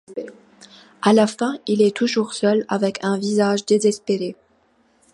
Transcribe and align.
À 1.03 1.13
la 1.13 1.27
fin 1.27 1.59
il 1.67 1.79
est 1.83 1.95
toujours 1.95 2.33
seul 2.33 2.65
avec 2.69 3.03
un 3.03 3.19
visage 3.19 3.67
désespéré. 3.67 4.35